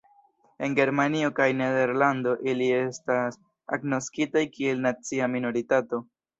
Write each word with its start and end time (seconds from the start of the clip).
En 0.67 0.77
Germanio 0.77 1.29
kaj 1.39 1.47
Nederlando 1.59 2.33
ili 2.53 2.71
estas 2.79 3.39
agnoskitaj 3.79 4.47
kiel 4.59 4.85
nacia 4.91 5.33
minoritato. 5.39 6.05